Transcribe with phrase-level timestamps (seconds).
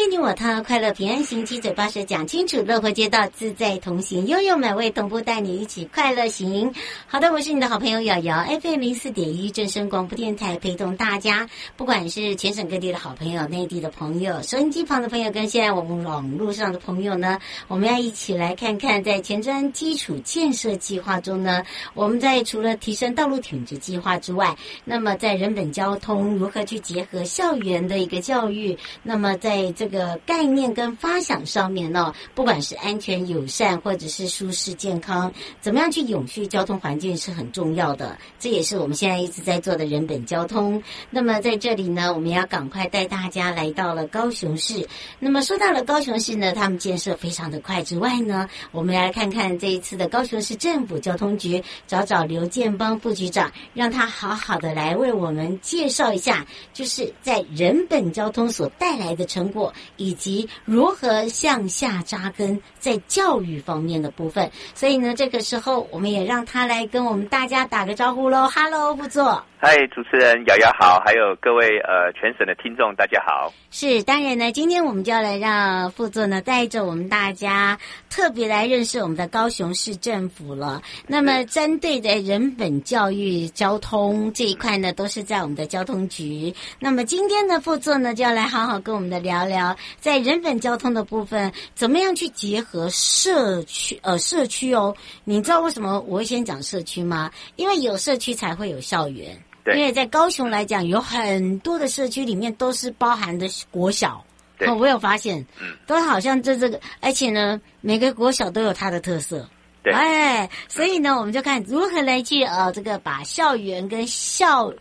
[0.00, 6.72] 迎接你我他，快乐平安行，七嘴八舌讲清楚，乐活街道自在同行，悠悠美味同步带你一起快乐行。
[7.06, 38.16] 好的，我是你的好朋友瑶瑶，FM 零四点一正声广播电台，陪同大家，不管是全省各地的好朋友、内地的朋友、收音机旁的朋友，跟现在我们网络上的朋友呢，我们要一起来看看，在前瞻基础建设计划中呢，我们在除了提升道路品质计划之外，那么在人本交通如何去结合校园的一个教育，那么在这个概念跟发想上面呢，不管是安全友善或者是舒适健康，怎么样去永续交通环境是很重要的。
[38.38, 40.82] 这也是我们现在一直在做的人本交通。
[41.10, 44.88] 那么在这里呢，我们要赶快带大家来到了高雄市。
[45.18, 59.72] 那么说到了高雄市呢，他们建设非常的快之外呢，我们来看看这一次的高雄市政府交通局，找找刘建邦副局长，让他好好的来为我们介绍一下，就是在人本交通所带来的成果。
[59.96, 68.48] 以及如何向下扎根在教育方面的部分，所以呢，这个时候我们也让他来跟我们大家打个招呼喽。
[68.48, 69.42] Hello，副座。
[69.62, 73.52] 嗨，主持人瑶瑶好，还有各位呃全省的听众大家好。
[73.70, 80.80] 是，当然呢，今天我们就要来让副座呢带着我们大家特别来认识我们的高雄市政府了。
[81.06, 86.54] 那么，针对的人本教育交通这一块呢，都是在我们的交通局。
[86.78, 89.69] 那么今天的副座呢，就要来好好跟我们的聊聊，
[90.00, 94.94] 在人本交通的部分，怎么样去结合社区呃社区哦？
[95.24, 97.30] 你知道为什么我会先讲社区吗？
[97.56, 99.36] 因为有社区才会有校园。
[99.62, 104.24] 对，因为在高雄来讲，有很多的社区里面都是包含的国小。
[104.56, 109.48] 对，哦，我有发现，嗯，都好像这这个，而且呢，每个国小都有它的特色。
[109.82, 114.72] 对，哎，所以呢，我们就看如何来去呃，这个把校园跟校。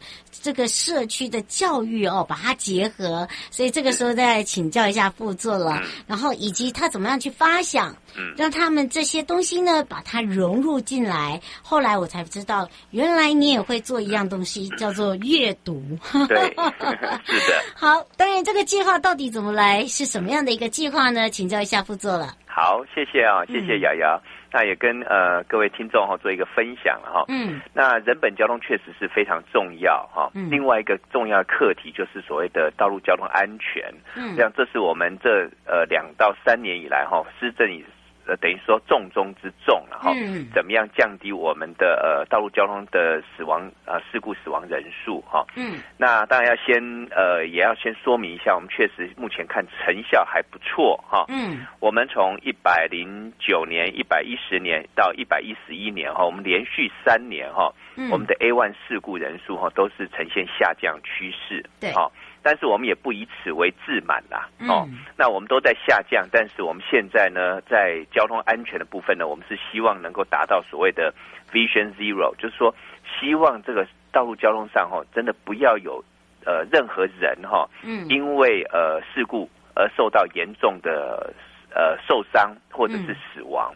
[0.42, 7.94] 这个社区的教育哦，把它结合，所以这个时候再来请教一下副座了，然后以及他怎么样去发想，
[8.38, 11.42] 让他们这些东西呢，把它融入进来。
[11.62, 15.84] 后来我才知道，原来你也会做一样东西，叫做阅读。
[16.30, 16.56] 对，
[17.28, 17.62] 是的。
[17.76, 21.30] 好，当然这个计划到底怎么来，是什么样的一个计划呢？
[21.30, 22.34] 请教一下副座了。
[22.48, 24.22] 好，谢谢啊，谢谢瑶瑶。
[24.52, 27.26] 那也跟呃各位听众哈做一个分享哈。
[27.28, 27.62] 嗯。
[27.74, 30.32] 那人本交通确实是非常重要哈。
[30.34, 30.50] 嗯。
[30.50, 33.84] 另外一个重要的课题就是所谓的道路交通安全。
[34.16, 34.36] 嗯。
[34.36, 37.84] 这样，这是我们这呃两到三年以来哈施政以。
[38.30, 40.14] 呃，等于说重中之重，然后
[40.54, 45.44] 怎么样降低我们的呃道路交通的死亡呃事故死亡人数哈？
[45.56, 46.80] 嗯，那当然要先
[47.10, 51.26] 呃也要先说明一下，我们确实目前看成效还不错哈。
[51.30, 57.74] 嗯，我们从一百零九年、一百一十年到一百一十一年哈，我们连续三年哈，
[58.12, 61.66] 我们的 A one 事故人数哈都是呈现下降趋势。
[61.82, 62.12] 对，好。
[62.42, 64.88] 但是我们也不以此为自满啦，哦，
[65.18, 71.14] 那我们都在下降，但是我们现在呢，在交通安全的部分呢，我们是希望能够达到所谓的
[71.52, 72.74] Vision Zero，就是说，
[73.20, 76.04] 希望这个道路交通上哈，真的不要有
[76.46, 81.34] 呃任何人哈，嗯，因为呃事故而受到严重的
[81.74, 83.74] 呃受伤或者是死亡，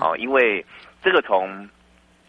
[0.00, 0.64] 哦，因为
[1.02, 1.68] 这个从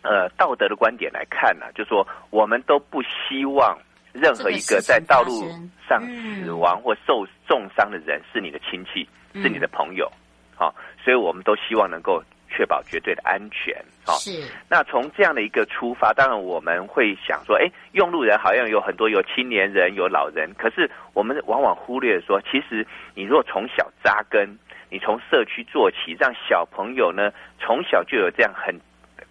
[0.02, 3.78] 呃道德的观点来看呢，就是说我们都不希望。
[4.16, 5.46] 任何一个在道路
[5.88, 6.02] 上
[6.44, 10.10] 死亡或受重伤的人是你的亲戚，是你的朋友，
[10.56, 10.74] 好，
[11.04, 13.76] 所以我们都希望能够确保绝对的安全。
[14.06, 14.32] 好，是。
[14.70, 24.58] 那从这样的一个出发，当然我们会想说，哎，用路人好像有很多有青年人，有老人，可是我们往往忽略说，其实你若从小扎根，
[24.90, 28.74] 你从社区做起，让小朋友呢从小就有这样很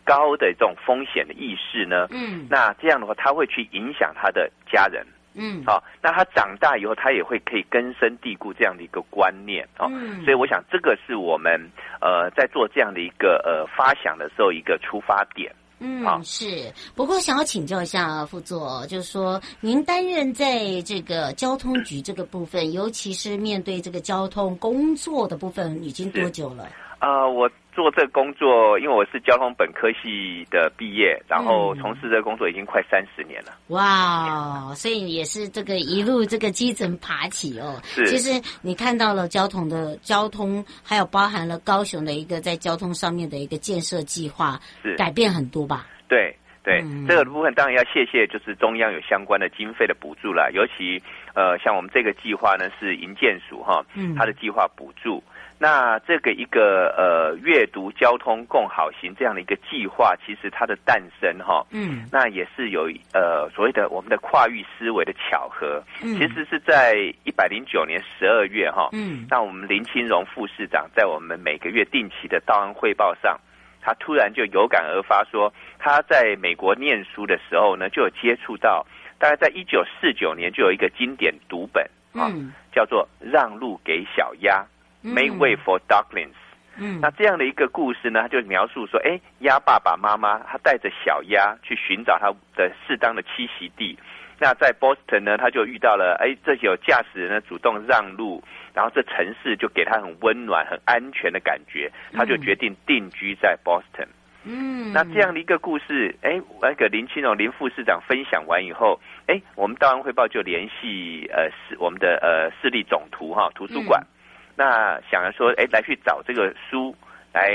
[0.04, 5.06] 高的这种风险的意识呢，嗯，那这样的话，他会去影响他的家人。
[5.36, 9.88] 嗯，好，那他长大以后，他也会可以根深蒂固这样的一个观念哦。
[9.90, 11.60] 嗯，所以我想这个是我们
[12.00, 15.52] 呃在做这样的一个呃发想的时候一个出发点。
[15.80, 16.72] 嗯，是。
[16.94, 26.68] 不过想要请教一下副座，就是说您担任在这个交通局这个部分，尤其是面对这个交通工作的部分，已经多久了？
[26.98, 27.50] 啊、呃，我。
[27.74, 33.50] 做这工作，因为我是交通本科系的毕业，然后从事这个工作已经快三十年了。
[33.70, 37.80] 哇，所以也是这个一路这个基层爬起哦。
[37.82, 45.84] 是，其实你看到了交通的交通，还有包含了高雄的一个在交通上面的一个建设计划，是改变很多吧？
[46.06, 46.32] 对
[46.62, 50.48] 对，嗯、这个部分当然要谢谢，就是中央有相关的经费的补助了。
[50.54, 51.02] 尤其
[51.34, 55.20] 呃，像我们这个计划呢，是营建署哈，嗯，它的计划补助。
[55.64, 62.82] 那这个一个呃阅读交通共好行这样的一个计划，其实它的诞生哈，嗯，那也是有
[63.14, 73.40] 呃所谓的我们的跨域思维的巧合，嗯，其实是在一百零九年十二月哈，嗯，那我们林清荣副市长在我们每个月定期的道安汇报上，
[73.80, 78.86] 他突然就有感而发说，他在美国念书的时候呢，就有接触到，
[79.18, 81.82] 大概在一九四九年就有一个经典读本
[82.12, 82.28] 啊，
[82.70, 84.62] 叫做《让路给小鸭》。
[85.04, 86.32] Make way for ducklings。
[86.76, 93.96] 嗯，那这样的一个故事呢，他就描述说，哎，鸭爸爸妈妈他带着小鸭去寻找它的适当的栖息地。
[94.40, 98.42] 那在 Boston 呢，他就遇到了，哎，这有驾驶人呢主动让路，
[98.74, 104.08] 然后这城市就给他很温暖、很安全的感觉，他就决定定居在 Boston。
[104.42, 114.00] 嗯，那这样的一个故事，哎，那个林清荣林副市长分享完以后，哎，我们道安汇报就联系呃市我们的呃市立总图哈图书馆。
[114.00, 114.13] 嗯
[114.56, 116.94] 那想着说，哎，来去找这个书
[117.32, 117.52] 来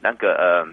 [0.00, 0.64] 那个呃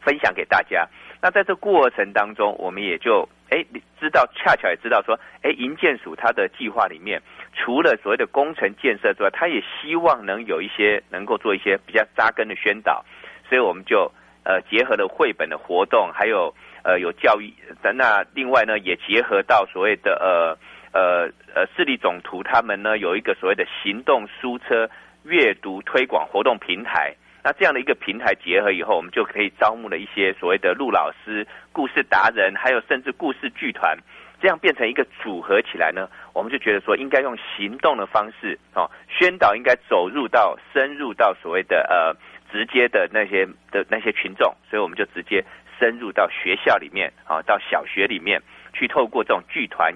[0.00, 0.88] 分享给大家。
[1.20, 3.64] 那在这过程当中，我们也就哎
[4.00, 7.20] 知道，恰巧也知道说，哎，营建署它的计划里面，
[7.52, 13.04] 除了所谓的工程建设之外，它也希望能有一些能够做一些比较扎根的宣导。
[13.48, 14.10] 所以我们就
[14.44, 17.52] 呃结合了绘本的活动，还有呃有教育。
[17.94, 20.58] 那另外呢，也结合到所谓的呃。
[20.96, 24.88] 呃呃，市立总图他们呢有一个所谓的行动书车
[25.24, 27.14] 阅读推广活动平台，
[27.44, 33.98] 那这样的一个平台结合以后，我们就可以招募了一些所谓的陆老师、故事达人，还有甚至故事剧团，
[34.40, 42.14] 这样变成一个组合起来呢，我们就觉得说应该用行动的方式哦，宣导应该走入到深入到所谓的呃
[42.52, 45.44] 直接的那些的那些群众，所以我们就直接
[45.78, 48.40] 深入到学校里面啊，到小学里面
[48.72, 49.92] 去，透过这种剧团。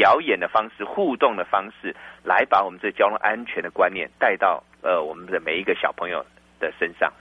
[0.00, 1.94] 表演的方式、互动的方式，
[2.24, 6.24] 来把我们这交通安全的观念带到呃我们的每一个小朋友
[6.58, 7.12] 的身上。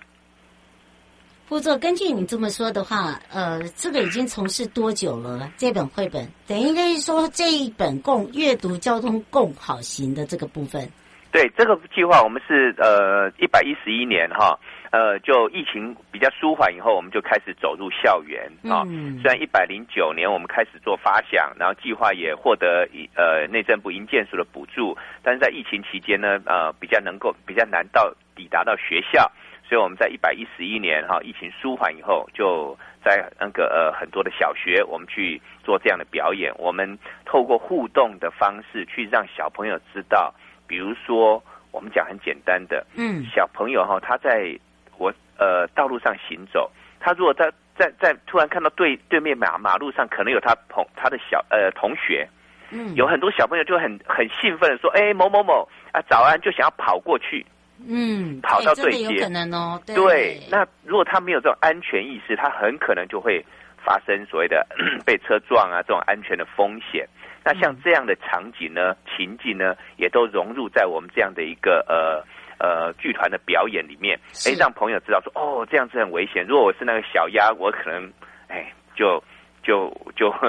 [1.45, 5.51] 副座，根据你这么说的话，呃，这个已经从事多久了？
[5.57, 10.87] 这本绘本等于应该是说这一本共阅读交通共好行的这个部分。
[11.33, 14.57] 对，这个计划我们是呃一百一十一年哈。
[14.91, 18.83] 呃，就疫情比较舒缓以后，我们就开始走入校园啊。
[19.21, 29.31] 虽然一百零九年我们开始做发想，然后计划也获得呃内政部营建署的补助，但是在疫情期间呢，呃比较能够比较难到抵达到学校，
[29.63, 32.75] 所以我们在一百一十一年哈疫情舒缓以后，就
[33.05, 36.51] 在那个呃很多的小学，我们去做这样的表演。
[36.57, 40.33] 我们透过互动的方式去让小朋友知道，
[40.65, 44.57] 比如说我们讲很简单的，嗯，小朋友哈他在。
[44.99, 52.27] 我呃，道路上行走，他如果在在在突然看到对对面马马路上可能有他朋他的小呃同学，
[52.71, 57.45] 嗯，有很多小朋友就很很兴奋的说，哎，某某某啊，早安，就想要跑过去，
[57.87, 63.41] 嗯，跑到对街，有可能哦，对，对，那如果他没有这种安全意识，他很可能就会
[63.77, 64.67] 发生所谓的
[65.05, 67.07] 被车撞啊这种安全的风险。
[67.45, 72.21] 那像这样的场景呢，情景呢，也都融入在我们这样的一个呃。
[72.59, 76.45] 呃，剧团的表演里面，哎，让朋友知道说，哦，这样子很危险。
[76.45, 78.11] 如果我是那个小鸭，我可能，
[78.47, 79.23] 哎，就
[79.63, 80.41] 就就很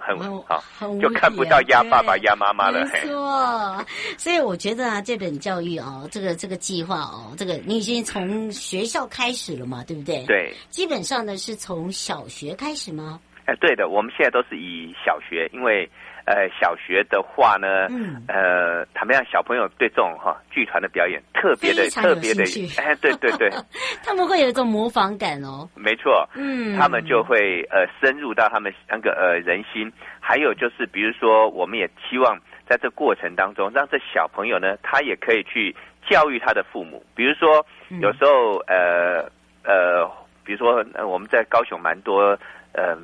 [0.00, 0.62] 很好，
[1.00, 2.84] 就看不到鸭爸爸、鸭妈妈了。
[2.92, 3.84] 没错，
[4.16, 10.24] 所以我觉得啊，这本教育哦，这个这个计划哦，这个你已经从学校开始了嘛，对不对？
[10.26, 13.18] 对，基本上呢是从小学开始吗？
[13.46, 15.88] 哎，对的，我们现在都是以小学，因为
[16.28, 22.44] 呃，小学的话呢，嗯，呃，他们让小朋友对这种哈剧团的表演特别的特别的，
[22.76, 23.48] 哎，对对对，
[24.04, 25.66] 他们会有一种模仿感哦。
[25.74, 35.74] 没错，嗯，他们就会呃深入到他们那个呃人心，还有就是比如说，我们也希望在这过程当中，让这小朋友呢，他也可以去
[36.10, 37.64] 教育他的父母，比如说
[38.02, 39.24] 有时候呃
[39.64, 40.06] 呃，
[40.44, 42.38] 比如说我们在高雄蛮多
[42.74, 42.98] 呃。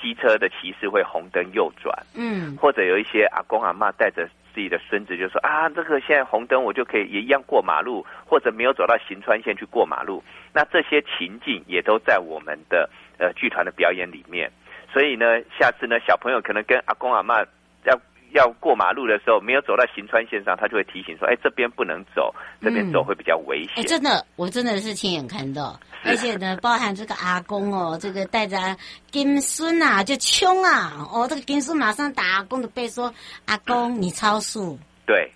[0.00, 10.22] 机车的骑士会红灯右转，嗯，或者有一些阿公阿妈带着自己的孙子就说啊，这个现在红灯我就可以也一样过马路，或者没有走到行川线去过马路。
[10.52, 12.88] 那这些情境也都在我们的
[13.18, 14.50] 呃剧团的表演里面。
[14.92, 17.44] 所以呢，下次呢，小朋友可能跟阿公阿妈
[17.84, 18.00] 要。
[18.32, 23.74] 要过马路的时候，没有走到行穿线上，他就会提醒说：“哎，这边不能走，这边走会比较危险。
[23.76, 28.76] 嗯”哎，真的，我真的是亲眼看到，而且呢，包含这个阿公哦，这个带着
[29.10, 33.12] 金孙啊，就冲啊，哦，这个金孙马上打阿公的背说
[33.46, 34.78] ：“阿公，你超速。”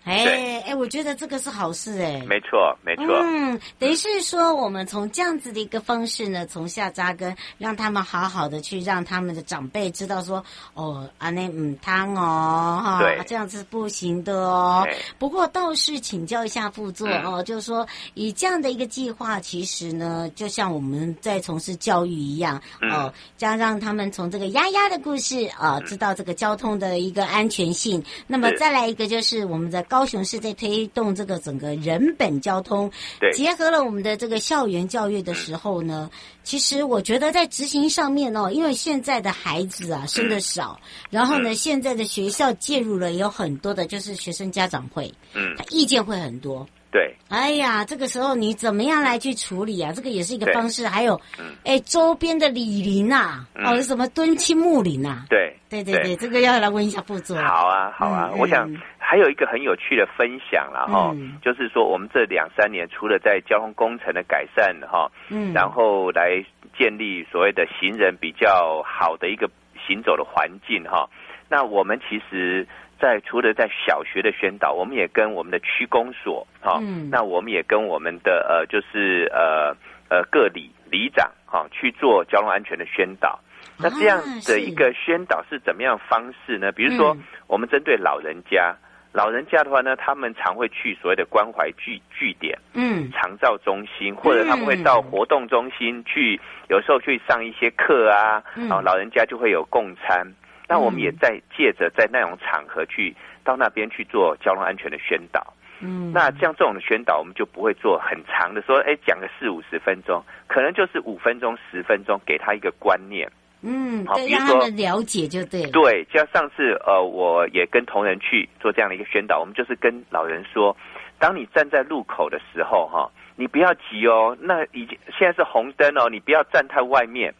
[0.04, 10.44] 对，哎哎，我觉得这个是好事哎，没错没错，嗯，等于是说我们从这样子的一个方式呢，从下扎根，让他们好好的去让他们的长辈知道说，
[10.74, 14.86] 哦，阿内嗯汤哦哈，对，这样子不行的哦。
[15.18, 17.84] 不过倒是请教一下副座哦，就是说
[18.14, 28.00] 以这样的一个计划，其实呢，就像我们在从事教育一样哦，将让他们从这个丫丫的故事啊，知道这个交通的一个安全性。
[28.28, 29.64] 那么再来一个就是我们。
[29.64, 36.10] 我们在高雄市在推动这个整个人本交通，对，结合了我们的这个校园教育的时候呢，
[36.42, 46.66] 其实我觉得在执行上面哦，因为现在的孩子啊生的少，然后呢，现在的学校介入了有很多的，就是学生家长会，嗯，他意见会很多。
[46.90, 49.92] 对，哎呀，这个时候你怎么样来去处理啊？
[49.92, 50.86] 这个也是一个方式。
[50.86, 51.20] 还有，
[51.64, 55.24] 哎，周边的李林呐，哦，什么敦亲睦邻呐？
[55.28, 57.36] 对，对对对，这个要来问一下副座。
[57.36, 58.72] 好啊，好啊，我想
[59.14, 66.44] 还有一个很有趣的分享了哈，就是说我们这两三年除了在交通工程的改善哈，嗯，然后来
[66.76, 69.48] 建立所谓的行人比较好的一个
[69.86, 71.08] 行走的环境哈，
[71.48, 72.66] 那我们其实。
[72.96, 79.76] 在除了在小学的宣导，我们也跟我们的区公所哈，嗯、那我们也跟我们的呃，就是呃
[80.08, 83.40] 呃各里里长哈去做交通安全的宣导。
[83.76, 86.70] 那这样的一个宣导是怎么样方式呢？
[86.72, 87.16] 比如说，
[87.48, 88.83] 我们针对老人家，嗯、
[89.14, 100.26] 老人家的话呢，他们常会去所谓的关怀据据点，嗯，长照中心，或者他们会到活动中心去，有时候去上一些课啊，然后老人家就会有共餐。
[100.68, 105.54] 那我们也在借着在那种场合去到那边去做交通安全的宣导。
[105.78, 113.30] 嗯，那像这种的宣导，我们就不会做很长的说，哎，讲个四五十分钟，可能就是五分钟、十分钟，给他一个观念。
[113.64, 115.62] 嗯，好，比如说了解就对。
[115.70, 120.76] 对，就像上次呃，我也跟同仁去做这样的一个宣导，我们就是跟老人说，
[121.18, 127.34] 当你站在路口的时候，哈，你不要急哦，那已经现在是红灯哦，你不要站太外面。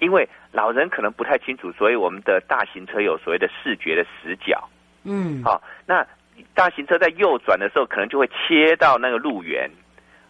[0.00, 4.68] 因为老人可能不太清楚，所以我们的大型车有所谓的视觉的死角。
[5.02, 6.06] 嗯，好，那
[6.54, 9.68] 大型车在右转的时候，可能就会切到那个路缘。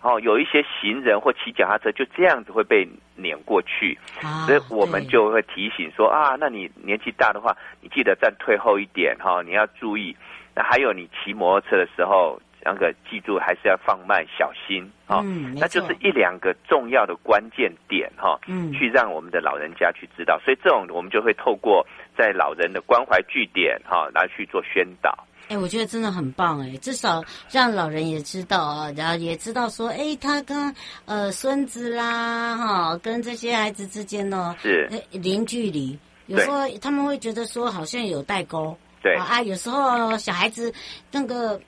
[0.01, 10.17] 哦，有一些行人或骑脚踏车就这样子会被碾过去，啊、所以我们就会提醒说啊，那你年纪大的话，你记得站退后一点哈，你要注意。
[10.55, 12.41] 那还有你骑摩托车的时候。
[12.61, 21.87] 那个记住还是要放慢小心啊，哦嗯、那就是一两个重要的关键点哈，哦嗯、去让我们的老人家去知道，所以这种我们就会透过
[22.19, 25.17] 在老人的关怀据点哈、哦、来去做宣导。
[25.49, 30.75] 哎，我觉得真的很棒哎，至少让老人也知道啊，然后也知道说，哎，他跟
[31.07, 35.97] 呃孙子啦哈、哦，跟这些孩子之间呢是零距离，
[36.27, 40.75] 有时候他们会觉得说好像有代沟，对啊，有时候小孩子
[41.13, 41.59] 那个。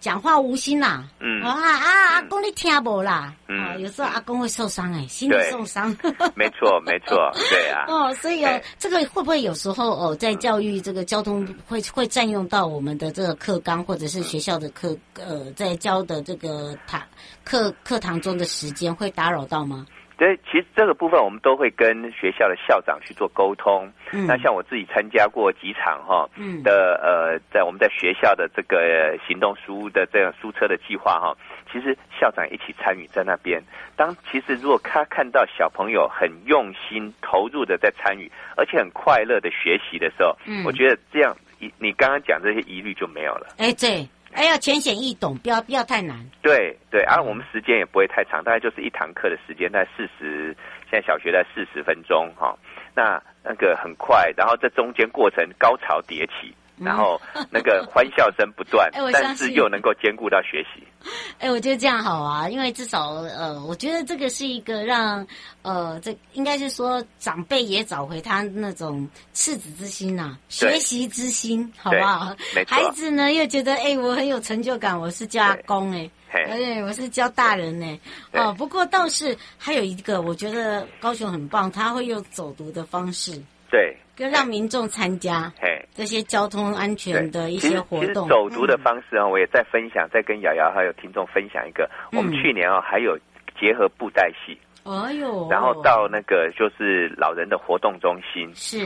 [0.00, 1.42] 讲话无心呐，嗯。
[1.42, 5.96] 啊啊，阿公你听不啦，嗯，有时候阿公会受伤哎，心里受伤，
[6.34, 7.16] 没错没错，
[7.50, 17.00] 对啊，哦，所以哦，这个会不会有时候哦，在教育这个交通会会占用到我们的这个课纲或者是学校的课呃，在教的这个堂
[17.44, 19.86] 课课堂中的时间会打扰到吗？
[20.18, 23.88] 对，其实这个部分我们都会跟学校的校长去做沟通。
[24.10, 31.36] 嗯，那像我自己参加过几场哈，嗯的呃，在我们在学校的这个行动书的这样书车的计划哈，
[31.72, 33.62] 其实校长一起参与在那边。
[33.94, 43.54] 当其实如果他看到小朋友很用心投入的在参与，而且很快乐的学习的时候，嗯，我觉得这样你你刚刚讲这些疑虑就没有了。
[43.58, 44.04] 哎，对。
[44.38, 46.16] 还要浅显易懂，不要不要太难。
[46.40, 50.56] 对对，而、啊、我们时间也不会太长，大概就是一堂课的时间，在四十，
[50.88, 52.56] 现在小学在四十分钟哈。
[52.94, 56.54] 那那个很快，然后这中间过程高潮迭起。
[56.80, 57.20] 然后
[57.50, 60.82] 那个欢笑声不断， 哎、但是又能够兼顾到学习。
[61.38, 65.24] 哎，我觉得这样好啊，因为至少呃，我觉得这个是一个让
[65.62, 72.34] 呃，这应该是说长辈也找回他那种赤子之心呐、啊，学习之心，好不好？
[72.66, 78.00] 孩子呢又觉得哎，我很有成就感，我是教阿公哎，哎，我是教大人呢。
[78.32, 83.40] 哦，不过倒是还有一个，我觉得高雄很棒，他会用走读的方式。
[83.70, 83.96] 对。
[84.18, 88.00] 就让民众参加，嘿，这些交通安全的一些活动。
[88.00, 91.88] 其实走读的方式啊，我也在分享，在跟瑶瑶还有听众分享一个。
[92.10, 93.16] 我们去年啊，还有
[93.60, 98.84] 结合布袋戏，哎呦，然后到那个就是老人的活动中心，是，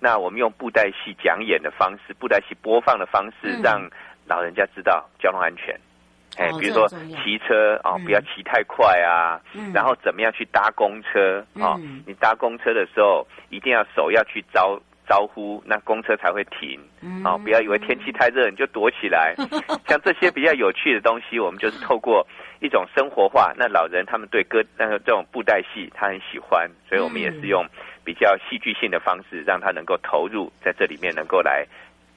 [0.00, 3.88] 那我们用布袋戏讲演的方式，布袋戏播放的方式，让
[4.26, 5.78] 老人家知道交通安全。
[6.38, 9.40] 哎，比如说骑车啊，不要骑太快啊，
[9.74, 11.76] 然后怎么样去搭公车啊？
[12.06, 16.80] 你搭公车的时候，一定要手要去招招呼，那公车才会停
[17.24, 17.36] 啊！
[17.36, 19.34] 不要以为天气太热你就躲起来。
[19.86, 22.26] 像这些比较有趣的东西，我们就是透过
[22.60, 23.52] 一种生活化。
[23.56, 27.66] 那老人他们对歌那个这种布袋戏他很喜欢，所以我们也是用
[28.04, 31.66] 比较戏剧性的方式，让他能够投入在这里面，能够来。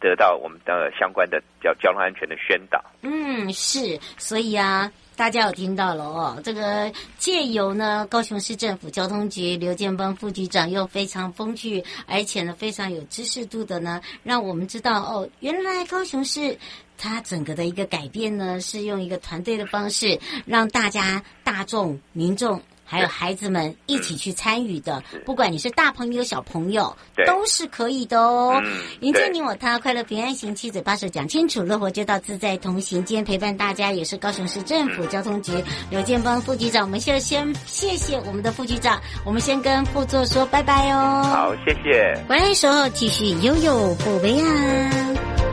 [0.05, 2.79] 得到我们的相关的交交通安全的宣导。
[3.01, 6.39] 嗯，是，所以啊，大家有听到了哦。
[6.43, 16.55] 这个借由呢，高雄市政府交通局刘建邦副局长又非常风趣，而且呢非常有知识度的呢，让我们知道哦，原来高雄市
[16.97, 22.61] 它整个的一个改变呢，是用一个团队的方式，让大家大众民众。
[22.85, 28.61] 还有孩子们一起去参与的，不管你是大朋友小朋友，都是可以的哦。
[29.01, 33.03] 迎接你我他，快乐平安行，七嘴八舌讲清楚，乐活街道自在同行。
[33.03, 35.51] 今天陪伴大家也是高雄市政府交通局
[35.89, 41.23] 刘建邦副局长，我们就先谢谢我们的副局长，我们先跟副座说拜拜哦。
[41.23, 42.13] 好，谢谢。
[42.29, 45.44] 回来的时候继续悠悠不为啊。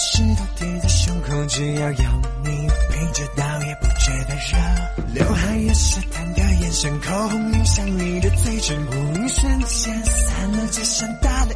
[0.00, 2.04] 石头堆在胸口只要有
[2.44, 4.56] 你陪着，倒也不觉得热。
[5.12, 11.50] 刘海也是贪的眼神，口红印象你的嘴唇，无意瞬间散了，就像打了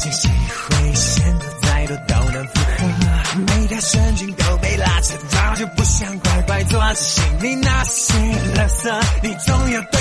[0.00, 8.14] 惊喜会显得再多都能符合，每条神经都被拉扯，早就不想乖乖做，只心里那些
[8.54, 10.00] 垃圾，你总要对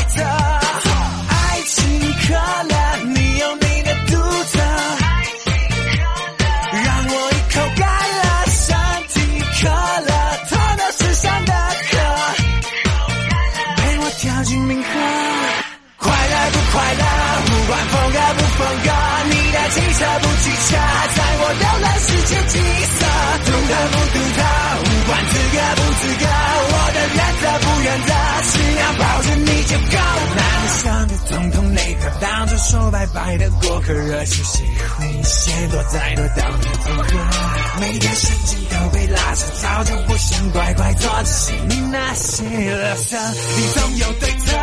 [19.69, 20.75] 汽车不汽车，
[21.15, 22.57] 在我浏览世界景
[22.89, 23.05] 色，
[23.45, 24.39] 独特不独特，
[24.81, 26.25] 无关资格不资格，
[26.71, 28.09] 我的原则不原则，
[28.49, 29.97] 只要抱着你就够。
[30.35, 43.17] 难得像个总统内阁，当着说拜拜的过客，热情谁会先躲再多到你附和，每天神经都被拉扯，早就不想乖乖坐着，心里那些垃圾，
[43.55, 44.57] 你总有对策。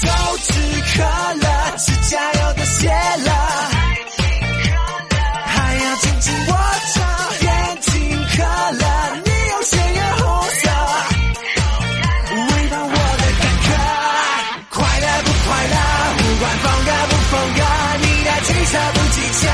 [0.00, 0.08] 手
[0.42, 0.52] 指
[0.96, 3.89] 渴了，指甲油都卸了。
[6.20, 6.52] 紧握
[6.94, 7.00] 着，
[7.40, 7.48] 眼
[7.80, 7.90] 睛
[8.36, 8.44] 看
[8.76, 8.84] 了，
[9.24, 10.68] 你用鲜艳红色
[12.34, 13.68] 喂饱我的干渴。
[14.68, 15.76] 快乐不快乐，
[16.18, 17.60] 不管风格不风格，
[18.02, 19.48] 你的汽车不汽车，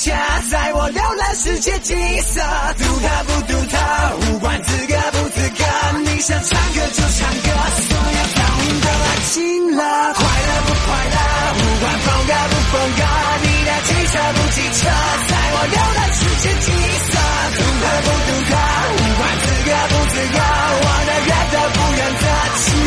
[0.00, 0.16] 家，
[0.50, 2.40] 在我流的世界景色，
[2.78, 3.76] 独特不独特，
[4.16, 5.64] 无关资格不资格，
[6.00, 7.48] 你想唱歌就唱歌，
[7.84, 9.82] 所有表情都安静了，
[10.14, 11.16] 快乐不快乐，
[11.52, 13.04] 无关风格不风格，
[13.44, 14.88] 你的汽车不汽车，
[15.28, 16.72] 在我流的世界景
[17.04, 17.12] 色，
[17.52, 18.56] 独特不独特，
[18.96, 20.40] 无关资格不资格，
[20.80, 22.79] 我的原则不原则。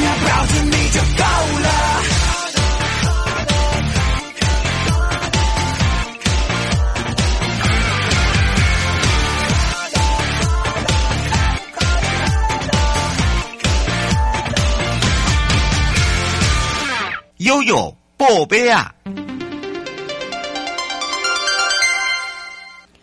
[18.54, 18.94] 贝啊！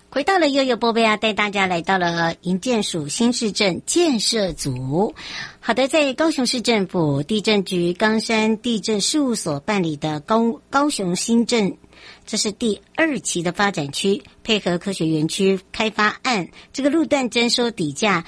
[0.09, 5.13] 回到了悠悠波贝啊，带大家来到了营建署新市镇建设组。
[5.59, 11.77] 好的，在高雄市政府地震局冈山地震事务所办理的高高雄新镇，
[12.25, 18.25] 这是第二期的发展区，配合科学园区开发案，这个路段征收底价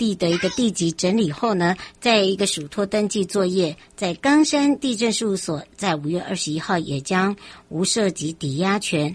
[0.00, 7.36] 地的一个地籍整理后呢，在一个属托登记作业，在冈山地震事务所在五月二十一号也将
[7.68, 9.14] 无涉及抵押权。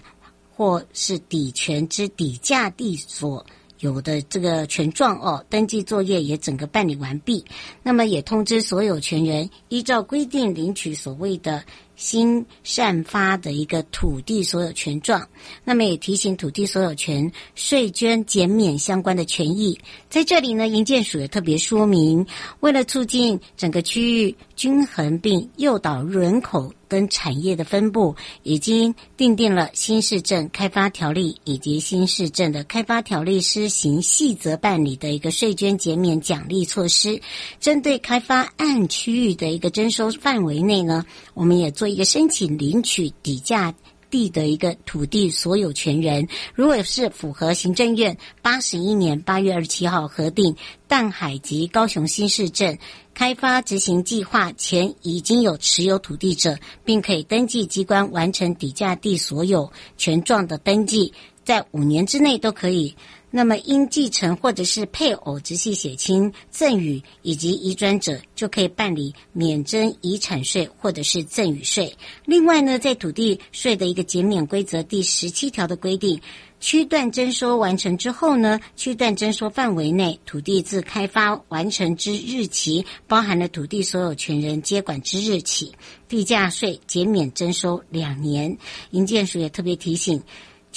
[0.58, 3.44] 或是抵权之抵价地所
[3.80, 7.44] 有的这个权状哦，登记作业也整个办理完毕。
[7.82, 11.62] 那么也通知所有权人依照规定领取所谓的
[11.96, 15.28] 新散发的一个土地所有权状。
[15.64, 19.80] 那么也提醒土地所有权税捐减免相关的权益。
[20.08, 22.26] 在这里呢，营建署也特别说明，
[22.60, 26.72] 为了促进整个区域均衡并诱导人口。
[26.88, 37.20] 跟产业的分布已经订定了新市镇开发条例以及新市镇的开发条例施行细则办理的一个税捐减免奖励措施。
[37.58, 41.04] 针对开发案区域的一个征收范围内呢，
[41.34, 43.74] 我们也做一个申请领取底价
[44.10, 50.54] 地的一个土地所有权人，如果是符合行政院八十一年八月二十七号核定
[50.86, 52.78] 淡海及高雄新市镇。
[53.14, 62.94] 开发执行计划前已经有持有土地者，并可以登记机关完成底价地所有权状的登记，在五年之内都可以。
[63.36, 71.94] 那么，因继承或者是配偶、直系血亲赠与以及移转者，就可以办理免征遗产税或者是赠与税。
[72.24, 76.18] 另外呢，在土地税的一个减免规则第十七条的规定。
[76.58, 85.74] 区段征收完成之后呢，区段征收范围内土地自开发完成之日起，包含了土地所有权人接管之日起，
[86.08, 88.56] 地价税减免征收两年。
[88.92, 90.22] 营建署也特别提醒。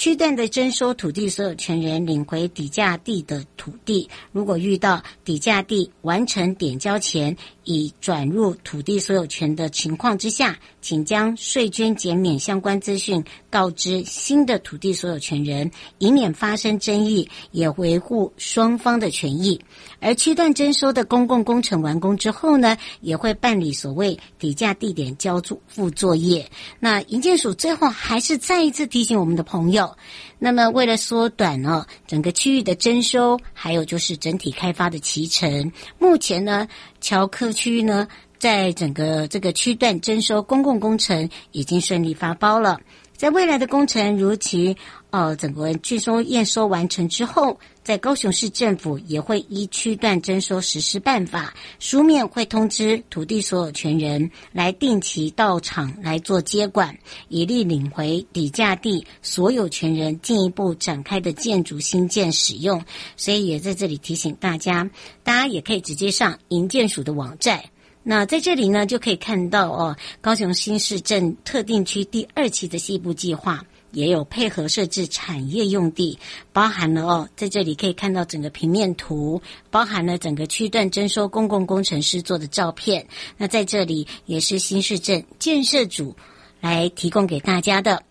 [0.00, 19.60] 区段的征收土地所有权人领回底价地的土地，如果遇到底价地完成点交前已转入土地所有权的情况之下，请将税捐减免相关资讯告知新的土地所有权人，以免发生争议，也维护双方的权益。
[20.00, 26.50] 而区段征收的公共工程完工之后呢，也会办理所谓底价地点交付作业。
[26.78, 29.94] 那营建署最后还是再一次提醒我们的朋友。
[30.38, 36.66] 那么，为了缩短呢整个区域的征收，还有就是整体开发的期程，目前呢，
[37.02, 38.08] 桥科区呢，
[38.40, 42.80] 在整个这个区段征收公共工程已经顺利发包了。
[43.14, 44.74] 在未来的工程如期，
[45.10, 56.98] 呃，整个拒收验收完成之后，在高雄市政府也会依区段征收实施办法，书面会通知土地所有权人来定期到场来做接管，
[57.28, 62.82] 以利领回底价地所有权人进一步展开的建筑新建使用。
[63.18, 64.88] 所以也在这里提醒大家，
[65.22, 67.62] 大家也可以直接上营建署的网站。
[68.02, 76.18] 那在这里呢，就可以看到哦，高雄新市镇特定区第二期的西部计划也有配合设置产业用地，
[76.52, 83.06] 包含了哦，在这里可以看到整个平面图，包含了整个区段征收公共工程师做的照片。
[83.36, 86.16] 那在这里也是新市镇建设组
[86.60, 88.02] 来提供给大家的，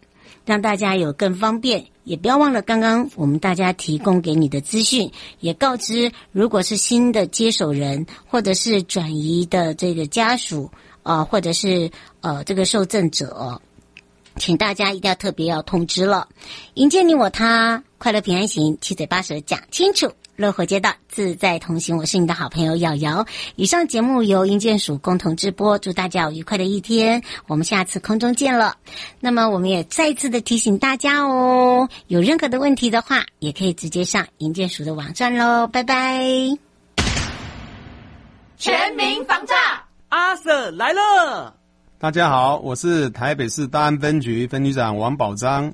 [0.45, 1.87] 让大家有更方便。
[2.09, 10.71] 也不要忘了刚刚我们大家提供给你的资讯，也告知，如果是新的接手人或者是转移的这个家属
[11.03, 11.91] 啊、或者是
[12.21, 13.61] 呃这个受赠者，
[14.37, 16.27] 请大家一定要特别要通知了。
[16.73, 20.11] 迎接你我他，快乐平安行，七嘴八舌讲清楚。
[20.39, 23.25] 乐活街道自在同行，我是你的好朋友瑶瑶。
[23.57, 27.21] 以上节目由营建署共同直播，祝大家有愉快的一天。
[27.45, 28.77] 我们下次空中见了。
[29.19, 35.67] 那么，我们也再一次的提醒大家哦，有任何的问题的话，也可以直接上营建署的网站喽。
[35.67, 36.23] 拜拜。
[38.55, 39.55] 全民防诈，
[40.07, 41.53] 阿 Sir 来了。
[41.97, 45.73] 大家好，我是台北市大安分局分局长王宝章。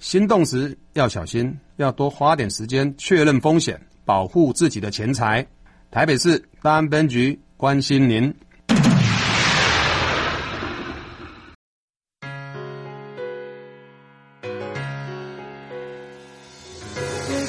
[0.00, 5.46] 心动时要小心，要多花点时间确认风险，保护自己的钱财。
[5.90, 8.34] 台北市大安分局关心您。
[8.72, 8.78] 也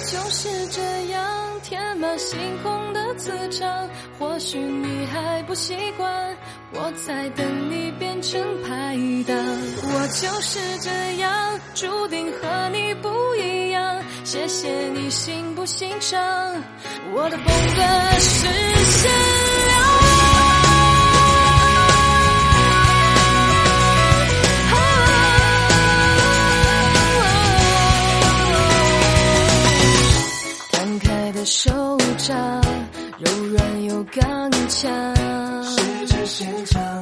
[0.06, 2.71] 就是这样，天马行空。
[4.52, 6.38] 许你还不习惯，
[6.74, 9.34] 我在等你变成排档。
[9.38, 14.04] 我就是这样，注定和你不一样。
[14.26, 16.20] 谢谢你欣不欣赏
[17.14, 18.48] 我的风格是
[18.92, 19.10] 限
[19.68, 19.72] 量。
[30.74, 32.61] 摊开的手掌
[33.24, 35.16] 柔软又刚强，
[35.64, 37.02] 时间线长，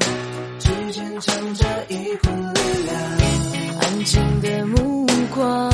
[0.60, 3.80] 指尖藏着一股力量。
[3.80, 5.72] 安静的目光，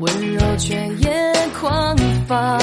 [0.00, 1.94] 温柔却也狂
[2.26, 2.58] 放。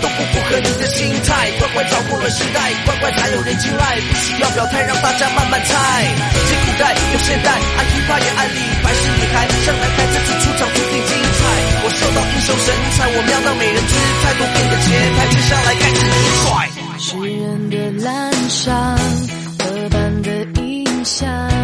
[0.00, 6.06] 都不符合你的心态，乖乖早过了时代乖乖才有人青睐，不需要表态，让大家慢慢猜。
[6.48, 11.40] 既古代又现代，爱 hiphop 也爱李白是女孩，像男孩这次出场注定精彩。
[11.82, 16.46] 我受到英雄神采，我瞄到美人姿态，多变的节拍，接下来开始一甩。
[16.98, 18.70] 诗人的滥觴，
[19.58, 20.28] 刻板的
[20.62, 21.57] 印象。